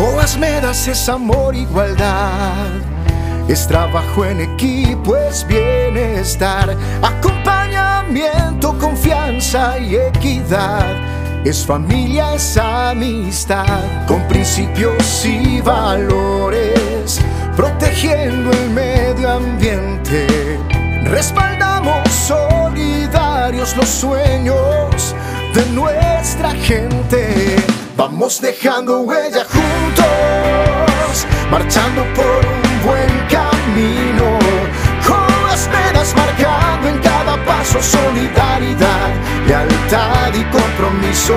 Coas 0.00 0.38
Medas 0.38 0.88
es 0.88 1.10
amor, 1.10 1.54
igualdad. 1.54 2.70
Es 3.48 3.66
trabajo 3.68 4.24
en 4.24 4.40
equipo, 4.40 5.14
es 5.14 5.46
bienestar, 5.46 6.74
acompañamiento, 7.02 8.78
confianza 8.78 9.78
y 9.78 9.96
equidad. 9.96 10.96
Es 11.44 11.66
familia, 11.66 12.32
es 12.34 12.56
amistad, 12.56 14.06
con 14.08 14.26
principios 14.26 15.22
y 15.26 15.60
valores, 15.60 17.20
protegiendo 17.54 18.52
el 18.52 18.70
medio 18.70 19.32
ambiente. 19.32 20.58
Respaldamos 21.04 22.08
solidarios 22.10 23.76
los 23.76 23.88
sueños 23.90 25.14
de 25.52 25.66
nuestra 25.74 26.52
gente. 26.52 27.56
Vamos 28.00 28.40
dejando 28.40 29.02
huella 29.02 29.44
juntos, 29.44 29.69
marchando 31.50 32.04
por 32.14 32.42
un 32.46 32.86
buen 32.86 33.10
camino, 33.28 34.38
con 35.06 35.26
las 35.48 36.14
marcando 36.14 36.88
en 36.88 36.98
cada 36.98 37.44
paso 37.44 37.82
solidaridad, 37.82 39.10
lealtad 39.46 40.32
y 40.34 40.44
compromiso. 40.44 41.34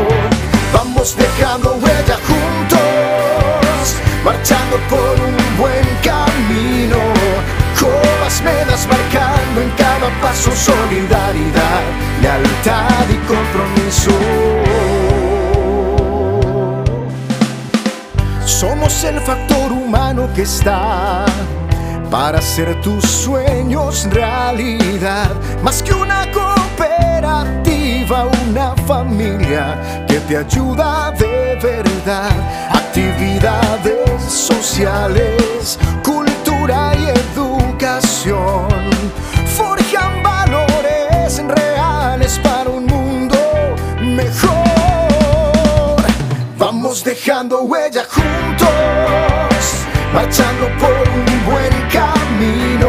Vamos 0.74 1.16
dejando 1.18 1.74
huella 1.76 2.18
juntos, 2.28 3.96
marchando 4.24 4.78
por 4.90 5.16
un 5.28 5.58
buen 5.58 5.86
camino, 6.04 6.98
con 7.80 7.92
las 8.24 8.42
marcando 8.88 9.62
en 9.62 9.70
cada 9.72 10.10
paso 10.22 10.52
solidaridad, 10.52 11.82
lealtad 12.22 13.10
y 13.10 13.18
compromiso. 13.28 14.93
El 19.04 19.20
factor 19.20 19.72
humano 19.74 20.30
que 20.34 20.44
está 20.44 21.26
para 22.10 22.38
hacer 22.40 22.80
tus 22.82 23.04
sueños 23.04 24.08
realidad. 24.10 25.30
Más 25.62 25.84
que 25.84 25.94
una 25.94 26.26
cooperativa, 26.32 28.28
una 28.50 28.74
familia 28.88 30.06
que 30.08 30.22
te 30.22 30.38
ayuda 30.38 31.12
de 31.12 31.60
verdad. 31.62 32.32
Actividades 32.72 34.24
sociales, 34.24 35.78
cultura 36.02 36.94
y 36.96 37.04
educación. 37.36 38.70
Dejando 47.02 47.62
huella 47.64 48.06
juntos, 48.08 48.68
marchando 50.14 50.68
por 50.78 51.10
un 51.10 51.46
buen 51.46 51.74
camino, 51.90 52.88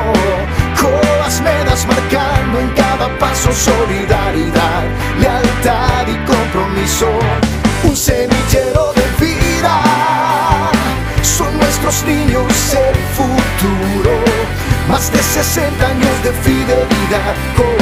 coas 0.78 1.40
medas 1.40 1.86
marcando 1.86 2.60
en 2.60 2.68
cada 2.74 3.18
paso 3.18 3.50
solidaridad, 3.50 4.84
lealtad 5.18 6.06
y 6.06 6.16
compromiso, 6.26 7.08
un 7.84 7.96
semillero 7.96 8.92
de 8.92 9.24
vida, 9.24 9.80
son 11.22 11.56
nuestros 11.56 12.04
niños 12.04 12.74
el 12.74 12.94
futuro, 13.16 14.12
más 14.86 15.10
de 15.10 15.22
60 15.22 15.86
años 15.86 16.22
de 16.22 16.32
fidelidad, 16.42 17.34
coas 17.56 17.73